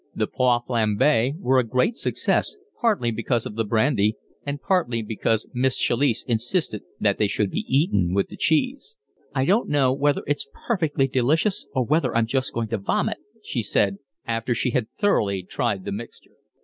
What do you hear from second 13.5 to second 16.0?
said, after she had thoroughly tried the